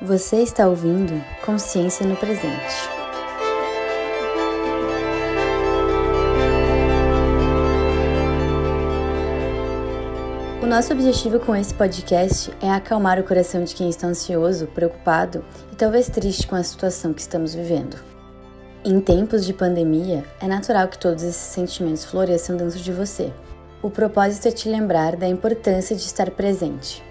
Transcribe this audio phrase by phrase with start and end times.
[0.00, 1.12] Você está ouvindo
[1.44, 2.54] Consciência no Presente.
[10.62, 15.44] O nosso objetivo com esse podcast é acalmar o coração de quem está ansioso, preocupado
[15.72, 17.96] e talvez triste com a situação que estamos vivendo.
[18.84, 23.32] Em tempos de pandemia, é natural que todos esses sentimentos floresçam dentro de você.
[23.82, 27.02] O propósito é te lembrar da importância de estar presente,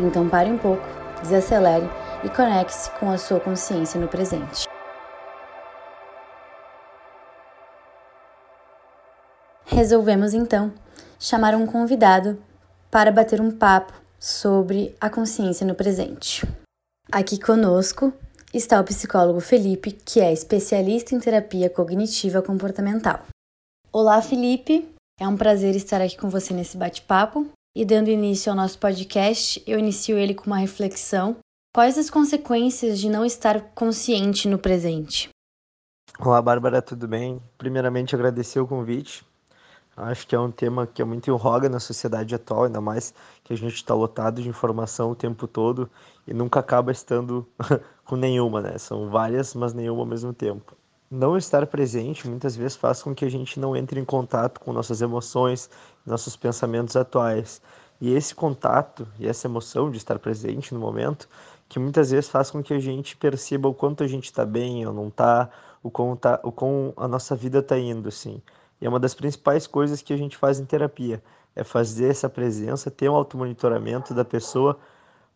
[0.00, 0.82] Então pare um pouco,
[1.22, 1.86] desacelere
[2.24, 4.66] e conecte-se com a sua consciência no presente.
[9.66, 10.72] Resolvemos então
[11.18, 12.42] chamar um convidado
[12.90, 16.46] para bater um papo sobre a consciência no presente.
[17.12, 18.12] Aqui conosco
[18.52, 23.20] está o psicólogo Felipe, que é especialista em terapia cognitiva comportamental.
[23.92, 24.88] Olá, Felipe!
[25.20, 29.62] É um prazer estar aqui com você nesse bate-papo e dando início ao nosso podcast,
[29.66, 31.36] eu inicio ele com uma reflexão.
[31.72, 35.28] Quais as consequências de não estar consciente no presente?
[36.18, 37.40] Olá, Bárbara, tudo bem?
[37.56, 39.24] Primeiramente, agradecer o convite.
[39.96, 43.14] Acho que é um tema que é muito em roga na sociedade atual, ainda mais
[43.44, 45.88] que a gente está lotado de informação o tempo todo
[46.26, 47.46] e nunca acaba estando
[48.04, 48.78] com nenhuma, né?
[48.78, 50.79] São várias, mas nenhuma ao mesmo tempo
[51.10, 54.72] não estar presente muitas vezes faz com que a gente não entre em contato com
[54.72, 55.68] nossas emoções,
[56.06, 57.60] nossos pensamentos atuais.
[58.00, 61.28] E esse contato e essa emoção de estar presente no momento,
[61.68, 64.86] que muitas vezes faz com que a gente perceba o quanto a gente está bem
[64.86, 65.50] ou não está,
[65.82, 68.40] o quão, tá, o quão a nossa vida está indo, assim.
[68.80, 71.22] E é uma das principais coisas que a gente faz em terapia,
[71.56, 74.78] é fazer essa presença, ter um automonitoramento da pessoa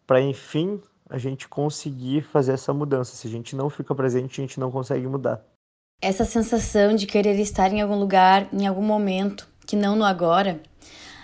[0.07, 0.81] para, enfim,
[1.11, 3.17] a gente conseguir fazer essa mudança.
[3.17, 5.54] Se a gente não fica presente, a gente não consegue mudar.
[6.01, 10.61] Essa sensação de querer estar em algum lugar, em algum momento, que não no agora,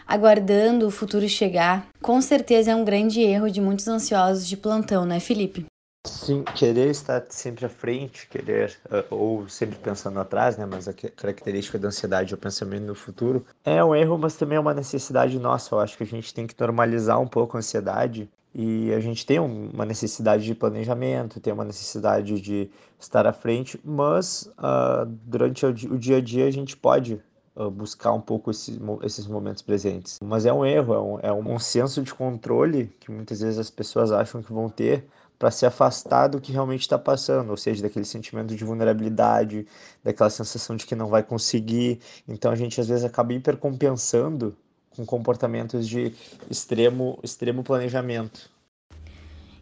[0.06, 5.04] aguardando o futuro chegar, com certeza é um grande erro de muitos ansiosos de plantão,
[5.04, 5.66] né, Felipe?
[6.06, 10.64] Sim, querer estar sempre à frente, querer, uh, ou sempre pensando atrás, né?
[10.64, 13.44] Mas a característica da ansiedade é o pensamento no futuro.
[13.62, 15.74] É um erro, mas também é uma necessidade nossa.
[15.74, 19.24] Eu acho que a gente tem que normalizar um pouco a ansiedade e a gente
[19.24, 22.68] tem uma necessidade de planejamento, tem uma necessidade de
[22.98, 27.20] estar à frente, mas uh, durante o dia a dia a gente pode
[27.54, 30.18] uh, buscar um pouco esse, esses momentos presentes.
[30.22, 33.70] Mas é um erro, é um, é um senso de controle que muitas vezes as
[33.70, 35.06] pessoas acham que vão ter
[35.38, 39.66] para se afastar do que realmente está passando, ou seja, daquele sentimento de vulnerabilidade,
[40.04, 42.00] daquela sensação de que não vai conseguir.
[42.28, 44.54] Então a gente às vezes acaba hipercompensando
[44.96, 46.12] com comportamentos de
[46.50, 48.50] extremo, extremo planejamento.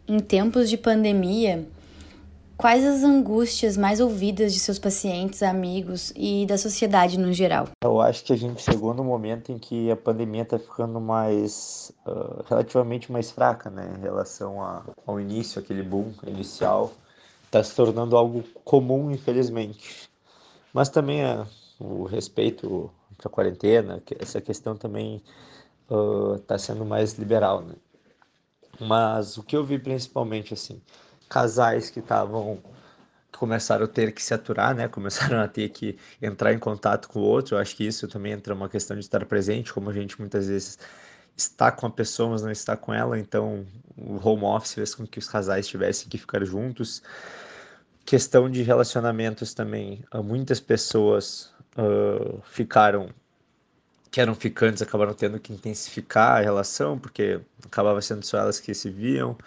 [0.07, 1.67] Em tempos de pandemia,
[2.57, 7.69] quais as angústias mais ouvidas de seus pacientes, amigos e da sociedade no geral?
[7.81, 11.91] Eu acho que a gente chegou no momento em que a pandemia está ficando mais
[12.05, 16.91] uh, relativamente mais fraca, né, em relação a, ao início, aquele boom inicial,
[17.45, 20.09] está se tornando algo comum, infelizmente.
[20.73, 21.45] Mas também é
[21.79, 25.21] o respeito para a quarentena, essa questão também
[25.83, 27.75] está uh, sendo mais liberal, né?
[28.79, 30.81] Mas o que eu vi principalmente assim,
[31.27, 32.59] casais que estavam
[33.37, 34.87] começaram a ter que se aturar, né?
[34.87, 37.55] Começaram a ter que entrar em contato com o outro.
[37.55, 40.47] Eu acho que isso também entra uma questão de estar presente, como a gente muitas
[40.47, 40.77] vezes
[41.37, 43.17] está com a pessoa, mas não está com ela.
[43.17, 43.65] Então,
[43.97, 47.01] o home office fez com que os casais tivessem que ficar juntos.
[48.05, 50.03] Questão de relacionamentos também.
[50.23, 53.09] Muitas pessoas uh, ficaram
[54.11, 58.73] que eram ficantes acabaram tendo que intensificar a relação porque acabava sendo só elas que
[58.73, 59.37] se viam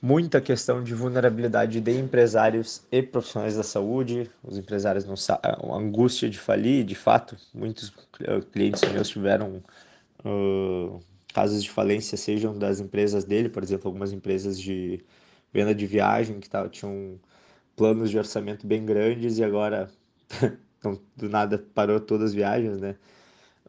[0.00, 4.30] muita questão de vulnerabilidade de empresários e profissionais da saúde.
[4.44, 7.92] Os empresários não sabem, angústia de falir, de fato, muitos
[8.52, 9.62] clientes meus tiveram
[10.24, 11.00] uh,
[11.32, 15.04] casos de falência, sejam das empresas dele, por exemplo, algumas empresas de
[15.52, 17.18] venda de viagem que tinham
[17.76, 19.90] planos de orçamento bem grandes e agora
[20.78, 22.96] então, do nada parou todas as viagens, né?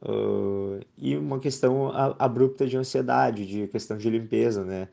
[0.01, 4.87] Uh, e uma questão abrupta de ansiedade, de questão de limpeza, né?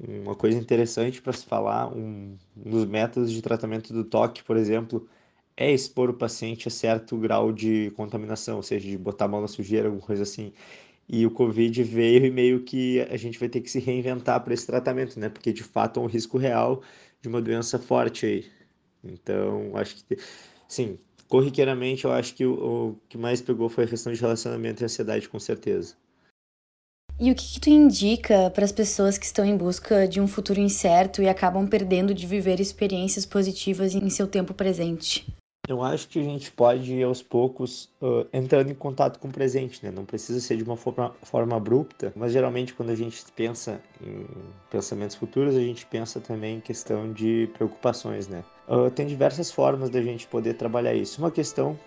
[0.00, 4.56] uma coisa interessante para se falar, um, um dos métodos de tratamento do toque, por
[4.56, 5.08] exemplo,
[5.56, 9.40] é expor o paciente a certo grau de contaminação, ou seja, de botar a mão
[9.40, 10.52] na sujeira, alguma coisa assim.
[11.08, 14.54] E o Covid veio e meio que a gente vai ter que se reinventar para
[14.54, 15.28] esse tratamento, né?
[15.28, 16.82] Porque de fato é um risco real
[17.20, 18.46] de uma doença forte aí.
[19.02, 20.18] Então, acho que,
[20.68, 20.98] sim,
[21.28, 22.52] corriqueiramente, eu acho que o,
[22.90, 25.94] o que mais pegou foi a questão de relacionamento e ansiedade, com certeza.
[27.20, 30.28] E o que, que tu indica para as pessoas que estão em busca de um
[30.28, 35.26] futuro incerto e acabam perdendo de viver experiências positivas em seu tempo presente?
[35.68, 39.32] Eu acho que a gente pode ir aos poucos uh, entrando em contato com o
[39.32, 39.90] presente, né?
[39.90, 44.24] Não precisa ser de uma forma, forma abrupta, mas geralmente quando a gente pensa em
[44.70, 48.44] pensamentos futuros, a gente pensa também em questão de preocupações, né?
[48.68, 51.20] Uh, tem diversas formas da gente poder trabalhar isso.
[51.20, 51.78] Uma questão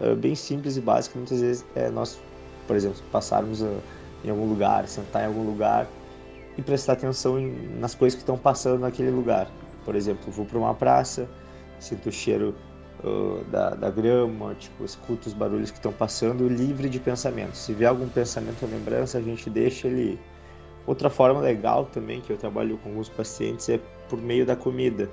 [0.00, 2.20] uh, bem simples e básica, muitas vezes, é nós,
[2.66, 3.62] por exemplo, passarmos
[4.24, 5.88] em algum lugar, sentar em algum lugar
[6.56, 9.48] e prestar atenção em, nas coisas que estão passando naquele lugar.
[9.84, 11.28] Por exemplo, vou para uma praça,
[11.78, 12.54] sinto o cheiro
[13.04, 17.60] uh, da, da grama, tipo, escuta os barulhos que estão passando, livre de pensamentos.
[17.60, 20.18] Se vier algum pensamento ou lembrança, a gente deixa ele.
[20.86, 23.78] Outra forma legal também que eu trabalho com alguns pacientes é
[24.08, 25.08] por meio da comida,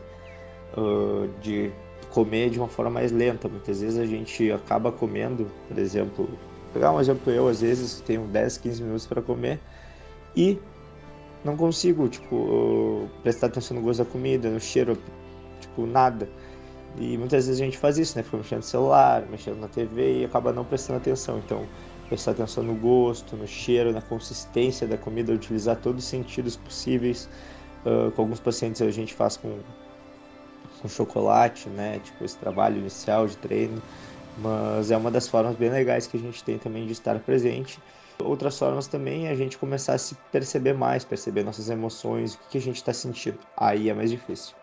[0.78, 1.72] uh, de
[2.12, 3.48] comer de uma forma mais lenta.
[3.48, 6.30] Muitas vezes a gente acaba comendo, por exemplo,
[6.74, 9.60] pegar um exemplo eu, às vezes tenho 10, 15 minutos para comer
[10.36, 10.60] e
[11.44, 14.98] não consigo, tipo, prestar atenção no gosto da comida, no cheiro,
[15.60, 16.28] tipo, nada.
[16.98, 18.24] E muitas vezes a gente faz isso, né?
[18.24, 21.38] Fica mexendo no celular, mexendo na TV e acaba não prestando atenção.
[21.38, 21.66] Então,
[22.08, 27.30] prestar atenção no gosto, no cheiro, na consistência da comida, utilizar todos os sentidos possíveis.
[27.86, 29.60] Uh, com alguns pacientes a gente faz com,
[30.86, 32.00] com chocolate, né?
[32.04, 33.82] Tipo, esse trabalho inicial de treino.
[34.38, 37.80] Mas é uma das formas bem legais que a gente tem também de estar presente.
[38.24, 42.40] Outras formas também é a gente começar a se perceber mais, perceber nossas emoções, o
[42.50, 43.40] que, a gente está sentindo.
[43.58, 44.56] Aí é mais difícil.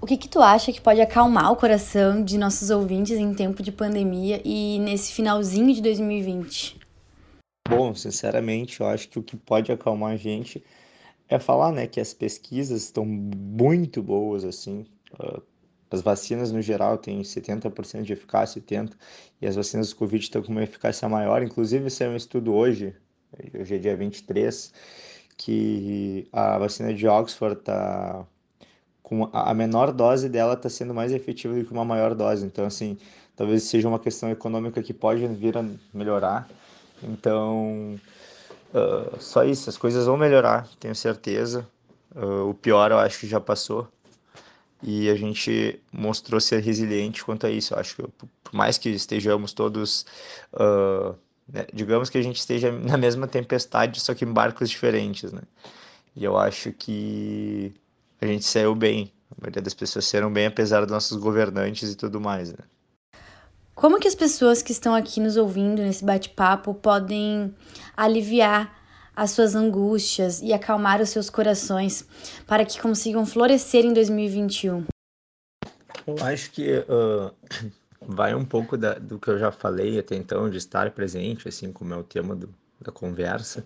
[0.00, 3.62] O que, que tu acha que pode acalmar o coração de nossos ouvintes em tempo
[3.62, 6.78] de pandemia e nesse finalzinho de 2020?
[7.68, 10.62] Bom, sinceramente, eu acho que o que pode acalmar a gente
[11.28, 14.86] é falar, né, que as pesquisas estão muito boas, assim.
[15.18, 15.40] Ah,
[15.90, 18.92] as vacinas, no geral, têm 70% de eficácia, 80%,
[19.40, 21.42] e as vacinas do Covid estão com uma eficácia maior.
[21.42, 22.94] Inclusive, é um estudo hoje,
[23.58, 24.72] hoje é dia 23,
[25.36, 28.26] que a vacina de Oxford está
[29.02, 32.44] com a menor dose dela está sendo mais efetiva do que uma maior dose.
[32.44, 32.98] Então, assim,
[33.36, 35.64] talvez seja uma questão econômica que pode vir a
[35.94, 36.48] melhorar.
[37.04, 37.94] Então,
[38.74, 41.66] uh, só isso, as coisas vão melhorar, tenho certeza.
[42.14, 43.88] Uh, o pior eu acho que já passou.
[44.82, 47.74] E a gente mostrou ser resiliente quanto a isso.
[47.74, 50.06] Eu acho que, por mais que estejamos todos.
[50.52, 51.14] Uh,
[51.48, 55.42] né, digamos que a gente esteja na mesma tempestade, só que em barcos diferentes, né?
[56.14, 57.72] E eu acho que
[58.20, 59.12] a gente saiu bem.
[59.30, 62.58] A maioria das pessoas saíram bem, apesar dos nossos governantes e tudo mais, né?
[63.76, 67.54] Como que as pessoas que estão aqui nos ouvindo nesse bate-papo podem
[67.94, 68.74] aliviar
[69.14, 72.08] as suas angústias e acalmar os seus corações
[72.46, 74.86] para que consigam florescer em 2021?
[76.06, 77.30] Eu acho que uh,
[78.00, 81.70] vai um pouco da, do que eu já falei até então, de estar presente, assim
[81.70, 82.48] como é o tema do,
[82.80, 83.62] da conversa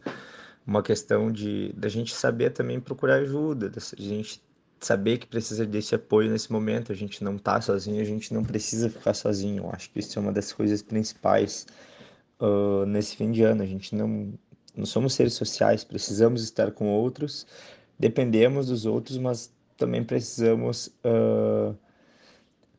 [0.66, 4.42] uma questão de da gente saber também procurar ajuda, da gente
[4.80, 8.42] saber que precisa desse apoio nesse momento, a gente não tá sozinho, a gente não
[8.42, 9.64] precisa ficar sozinho.
[9.64, 11.66] Eu acho que isso é uma das coisas principais
[12.40, 13.62] uh, nesse fim de ano.
[13.62, 14.32] A gente não,
[14.74, 17.46] não somos seres sociais, precisamos estar com outros,
[17.98, 21.76] dependemos dos outros, mas também precisamos uh,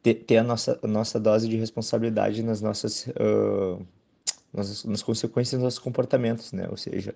[0.02, 3.08] ter, ter, a nossa, a nossa dose de responsabilidade nas nossas.
[3.08, 3.86] Uh,
[4.54, 6.68] nas, nas consequências dos nossos comportamentos, né?
[6.70, 7.16] Ou seja,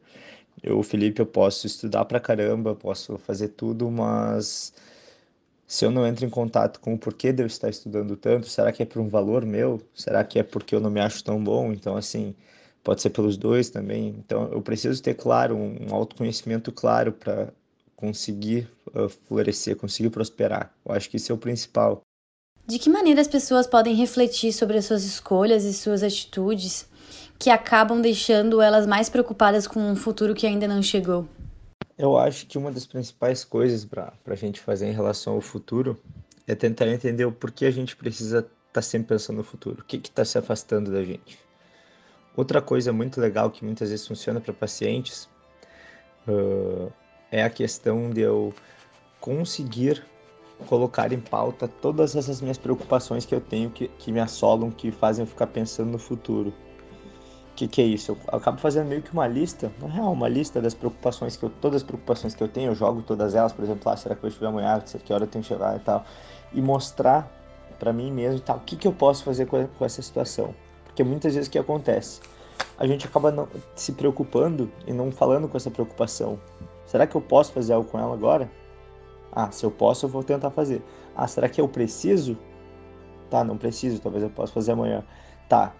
[0.63, 4.73] eu, Felipe, eu posso estudar pra caramba, posso fazer tudo, mas
[5.67, 8.71] se eu não entro em contato com o porquê de eu estar estudando tanto, será
[8.71, 9.81] que é por um valor meu?
[9.93, 11.71] Será que é porque eu não me acho tão bom?
[11.71, 12.35] Então, assim,
[12.83, 14.15] pode ser pelos dois também.
[14.19, 17.49] Então, eu preciso ter, claro, um autoconhecimento claro para
[17.95, 20.71] conseguir uh, florescer, conseguir prosperar.
[20.85, 22.01] Eu acho que isso é o principal.
[22.67, 26.87] De que maneira as pessoas podem refletir sobre as suas escolhas e suas atitudes
[27.37, 31.27] que acabam deixando elas mais preocupadas com um futuro que ainda não chegou?
[31.97, 35.97] Eu acho que uma das principais coisas para a gente fazer em relação ao futuro
[36.47, 39.83] é tentar entender o porquê a gente precisa estar tá sempre pensando no futuro, o
[39.83, 41.39] que está se afastando da gente.
[42.35, 45.29] Outra coisa muito legal que muitas vezes funciona para pacientes
[46.27, 46.91] uh,
[47.31, 48.53] é a questão de eu
[49.21, 50.03] conseguir
[50.67, 54.91] colocar em pauta todas essas minhas preocupações que eu tenho, que, que me assolam, que
[54.91, 56.53] fazem eu ficar pensando no futuro
[57.55, 58.11] que, que é isso?
[58.11, 61.49] Eu acabo fazendo meio que uma lista, na real, uma lista das preocupações que eu,
[61.49, 64.23] todas as preocupações que eu tenho, eu jogo todas elas, por exemplo, ah, será que
[64.23, 66.05] eu estiver amanhã, que hora eu tenho que chegar e tal,
[66.53, 67.31] e mostrar
[67.79, 70.53] para mim mesmo tal, o que, que eu posso fazer com, com essa situação.
[70.85, 72.21] Porque muitas vezes o que acontece?
[72.77, 76.39] A gente acaba não, se preocupando e não falando com essa preocupação.
[76.85, 78.49] Será que eu posso fazer algo com ela agora?
[79.31, 80.81] Ah, se eu posso, eu vou tentar fazer.
[81.15, 82.37] Ah, será que eu preciso?
[83.29, 85.03] Tá, não preciso, talvez eu possa fazer amanhã.
[85.49, 85.73] Tá,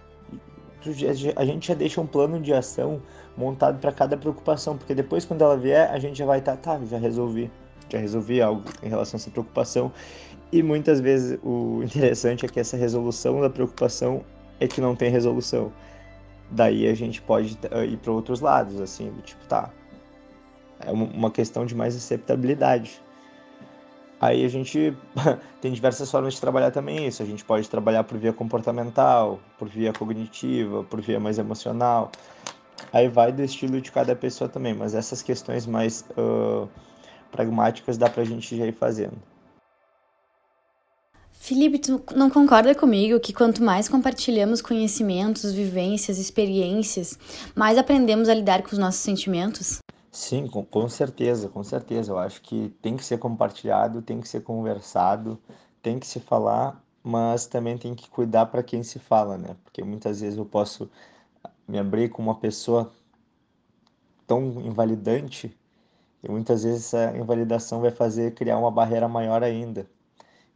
[1.36, 3.00] a gente já deixa um plano de ação
[3.36, 6.78] montado para cada preocupação, porque depois quando ela vier, a gente já vai estar, tá,
[6.78, 7.50] tá, já resolvi.
[7.88, 9.92] já resolvi algo em relação a essa preocupação.
[10.52, 14.24] E muitas vezes o interessante é que essa resolução da preocupação
[14.60, 15.72] é que não tem resolução.
[16.50, 19.70] Daí a gente pode ir para outros lados, assim, tipo, tá.
[20.80, 23.02] É uma questão de mais aceitabilidade.
[24.20, 24.96] Aí a gente
[25.60, 27.22] tem diversas formas de trabalhar também isso.
[27.22, 32.10] A gente pode trabalhar por via comportamental, por via cognitiva, por via mais emocional.
[32.92, 36.68] Aí vai do estilo de cada pessoa também, mas essas questões mais uh,
[37.30, 39.16] pragmáticas dá pra gente já ir fazendo.
[41.32, 47.16] Felipe, tu não concorda comigo que quanto mais compartilhamos conhecimentos, vivências, experiências,
[47.54, 49.78] mais aprendemos a lidar com os nossos sentimentos?
[50.16, 52.10] Sim, com, com certeza, com certeza.
[52.12, 55.38] Eu acho que tem que ser compartilhado, tem que ser conversado,
[55.82, 59.56] tem que se falar, mas também tem que cuidar para quem se fala, né?
[59.62, 60.90] Porque muitas vezes eu posso
[61.68, 62.92] me abrir com uma pessoa
[64.26, 65.58] tão invalidante
[66.22, 69.88] e muitas vezes essa invalidação vai fazer criar uma barreira maior ainda.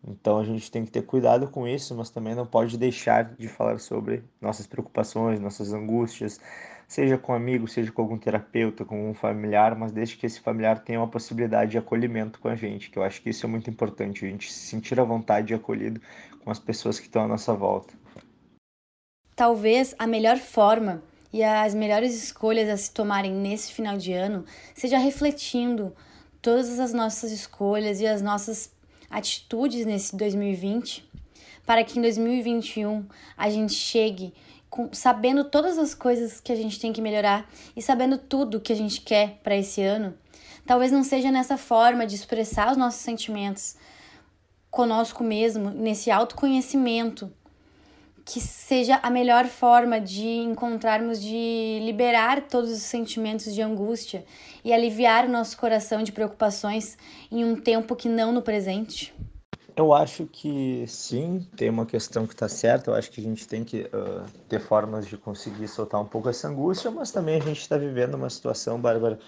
[0.07, 3.49] Então a gente tem que ter cuidado com isso, mas também não pode deixar de
[3.49, 6.41] falar sobre nossas preocupações, nossas angústias,
[6.89, 10.79] seja com amigo, seja com algum terapeuta, com um familiar, mas desde que esse familiar
[10.81, 13.69] tenha uma possibilidade de acolhimento com a gente, que eu acho que isso é muito
[13.69, 16.01] importante, a gente se sentir à vontade e acolhido
[16.43, 17.93] com as pessoas que estão à nossa volta.
[19.37, 21.03] Talvez a melhor forma
[21.33, 25.95] e as melhores escolhas a se tomarem nesse final de ano seja refletindo
[26.43, 28.73] todas as nossas escolhas e as nossas
[29.11, 31.05] atitudes nesse 2020,
[31.67, 33.05] para que em 2021
[33.37, 34.33] a gente chegue
[34.71, 38.73] com, sabendo todas as coisas que a gente tem que melhorar e sabendo tudo que
[38.73, 40.15] a gente quer para esse ano,
[40.65, 43.77] talvez não seja nessa forma de expressar os nossos sentimentos
[44.71, 47.31] conosco mesmo, nesse autoconhecimento,
[48.33, 54.25] que seja a melhor forma de encontrarmos de liberar todos os sentimentos de angústia
[54.65, 56.97] e aliviar o nosso coração de preocupações
[57.29, 59.13] em um tempo que não no presente?
[59.75, 62.91] Eu acho que sim, tem uma questão que está certa.
[62.91, 66.29] Eu acho que a gente tem que uh, ter formas de conseguir soltar um pouco
[66.29, 69.19] essa angústia, mas também a gente está vivendo uma situação, Bárbara,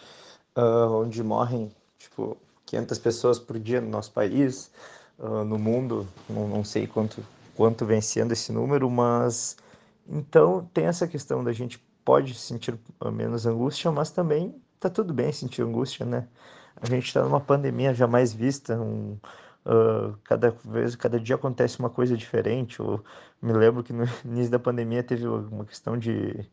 [0.57, 4.71] uh, onde morrem tipo 500 pessoas por dia no nosso país,
[5.19, 6.07] uh, no mundo.
[6.29, 7.25] Não, não, sei quanto
[7.57, 9.57] quanto vem sendo esse número, mas
[10.09, 12.79] então tem essa questão da gente pode sentir
[13.13, 16.29] menos angústia, mas também tá tudo bem sentir angústia, né?
[16.77, 19.19] A gente está numa pandemia jamais vista, um,
[19.65, 22.81] Uh, cada vez, cada dia acontece uma coisa diferente.
[22.81, 23.03] Eu
[23.41, 26.49] me lembro que no início da pandemia teve uma questão de,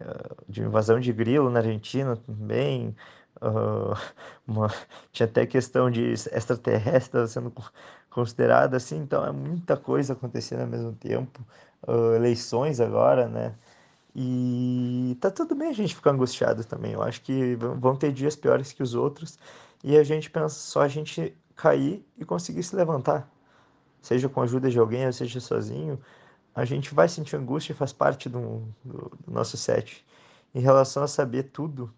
[0.00, 2.94] uh, de invasão de grilo na Argentina também.
[3.36, 3.96] Uh,
[4.46, 4.68] uma,
[5.12, 7.50] tinha até questão de extraterrestre sendo
[8.16, 11.38] considerada assim, então é muita coisa acontecendo ao mesmo tempo.
[12.16, 13.54] eleições agora, né?
[14.14, 16.92] E tá tudo bem a gente ficar angustiado também.
[16.92, 19.38] Eu acho que vão ter dias piores que os outros
[19.84, 23.30] e a gente pensa só a gente cair e conseguir se levantar.
[24.00, 26.00] Seja com a ajuda de alguém, ou seja sozinho,
[26.54, 30.06] a gente vai sentir angústia e faz parte do, do, do nosso set.
[30.54, 31.92] Em relação a saber tudo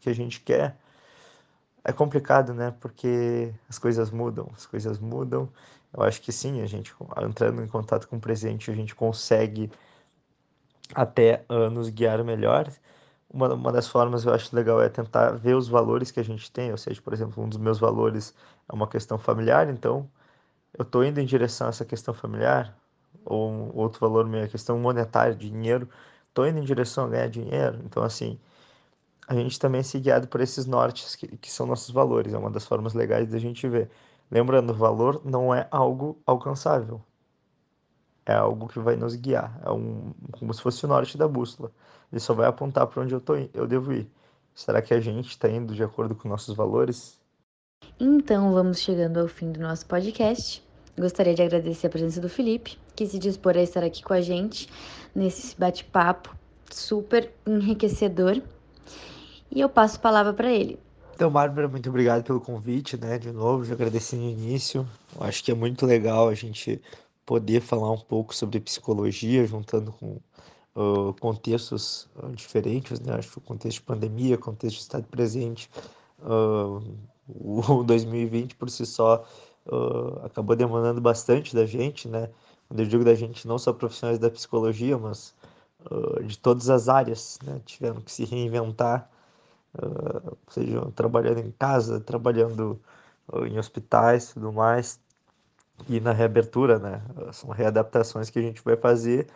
[0.00, 0.76] que a gente quer,
[1.84, 2.74] é complicado, né?
[2.80, 5.48] Porque as coisas mudam, as coisas mudam.
[5.92, 9.70] Eu acho que sim, a gente entrando em contato com o presente, a gente consegue
[10.94, 12.70] até uh, nos guiar melhor.
[13.30, 16.50] Uma, uma das formas eu acho legal é tentar ver os valores que a gente
[16.50, 18.34] tem, ou seja, por exemplo, um dos meus valores
[18.68, 20.08] é uma questão familiar, então
[20.78, 22.76] eu estou indo em direção a essa questão familiar,
[23.24, 25.88] ou um outro valor meu, a questão monetária, dinheiro,
[26.28, 28.38] estou indo em direção a ganhar dinheiro, então assim,
[29.32, 32.38] a gente também é se guiado por esses nortes que, que são nossos valores, é
[32.38, 33.90] uma das formas legais da gente ver.
[34.30, 37.00] Lembrando, valor não é algo alcançável,
[38.26, 41.70] é algo que vai nos guiar, é um, como se fosse o norte da bússola.
[42.12, 44.10] Ele só vai apontar para onde eu, tô, eu devo ir.
[44.54, 47.18] Será que a gente está indo de acordo com nossos valores?
[47.98, 50.62] Então vamos chegando ao fim do nosso podcast.
[50.98, 54.20] Gostaria de agradecer a presença do Felipe, que se dispor a estar aqui com a
[54.20, 54.68] gente
[55.14, 56.36] nesse bate-papo
[56.70, 58.42] super enriquecedor.
[59.54, 60.78] E eu passo a palavra para ele.
[61.14, 63.18] Então, Bárbara, muito obrigado pelo convite, né?
[63.18, 64.88] De novo, já agradeci no início.
[65.14, 66.80] Eu acho que é muito legal a gente
[67.26, 70.18] poder falar um pouco sobre psicologia, juntando com
[70.74, 73.14] uh, contextos diferentes, né?
[73.14, 75.68] Acho que o contexto de pandemia, contexto de estado presente,
[76.20, 76.82] uh,
[77.28, 79.22] o 2020 por si só
[79.66, 82.30] uh, acabou demandando bastante da gente, né?
[82.68, 85.34] Quando eu digo da gente, não só profissionais da psicologia, mas
[86.24, 87.60] de todas as áreas, né?
[87.66, 89.10] Tiveram que se reinventar,
[89.76, 92.80] uh, seja trabalhando em casa, trabalhando
[93.46, 95.00] em hospitais tudo mais,
[95.88, 97.02] e na reabertura, né?
[97.32, 99.28] São readaptações que a gente vai fazer.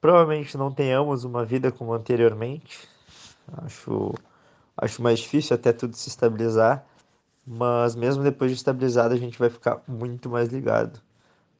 [0.00, 2.88] Provavelmente não tenhamos uma vida como anteriormente.
[3.64, 4.14] Acho,
[4.76, 6.84] acho mais difícil até tudo se estabilizar
[7.46, 11.00] mas mesmo depois de estabilizado, a gente vai ficar muito mais ligado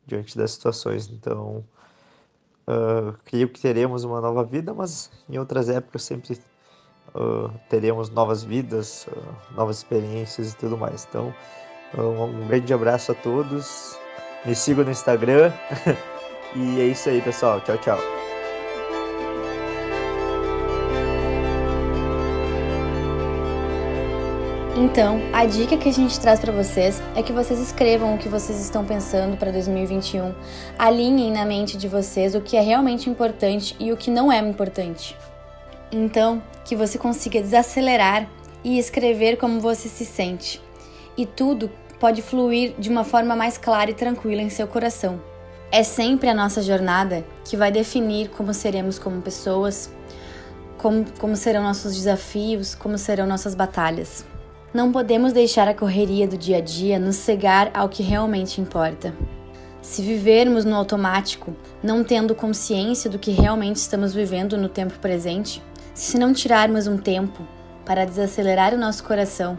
[0.04, 1.08] diante das situações.
[1.08, 1.64] Então,
[2.66, 6.40] uh, creio que teremos uma nova vida, mas em outras épocas sempre
[7.16, 11.06] uh, teremos novas vidas, uh, novas experiências e tudo mais.
[11.08, 11.34] Então,
[11.96, 13.98] um grande abraço a todos.
[14.44, 15.52] Me sigam no Instagram.
[16.54, 17.60] e é isso aí, pessoal.
[17.60, 17.98] Tchau, tchau.
[24.78, 28.28] Então, a dica que a gente traz para vocês é que vocês escrevam o que
[28.28, 30.34] vocês estão pensando para 2021,
[30.78, 34.38] alinhem na mente de vocês o que é realmente importante e o que não é
[34.38, 35.16] importante.
[35.90, 38.28] Então, que você consiga desacelerar
[38.64, 40.60] e escrever como você se sente.
[41.16, 45.20] E tudo pode fluir de uma forma mais clara e tranquila em seu coração.
[45.70, 49.90] É sempre a nossa jornada que vai definir como seremos como pessoas,
[50.78, 54.24] como, como serão nossos desafios, como serão nossas batalhas.
[54.74, 59.14] Não podemos deixar a correria do dia a dia nos cegar ao que realmente importa.
[59.80, 65.62] Se vivermos no automático, não tendo consciência do que realmente estamos vivendo no tempo presente,
[65.96, 67.42] se não tirarmos um tempo
[67.86, 69.58] para desacelerar o nosso coração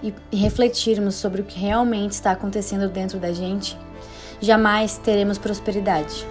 [0.00, 3.76] e refletirmos sobre o que realmente está acontecendo dentro da gente,
[4.40, 6.24] jamais teremos prosperidade.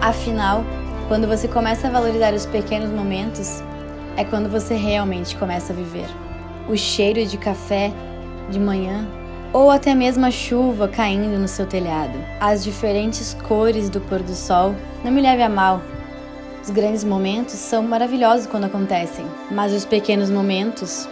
[0.00, 0.64] Afinal,
[1.08, 3.60] quando você começa a valorizar os pequenos momentos,
[4.16, 6.08] é quando você realmente começa a viver.
[6.68, 7.92] O cheiro de café
[8.48, 9.21] de manhã,
[9.52, 14.34] ou até mesmo a chuva caindo no seu telhado, as diferentes cores do pôr do
[14.34, 14.74] sol.
[15.04, 15.82] Não me leve a mal.
[16.62, 21.08] Os grandes momentos são maravilhosos quando acontecem, mas os pequenos momentos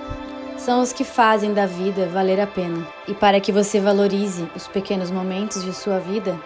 [0.56, 2.86] são os que fazem da vida valer a pena.
[3.08, 6.38] E para que você valorize os pequenos momentos de sua vida,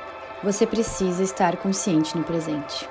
[0.42, 2.88] você precisa estar consciente no presente.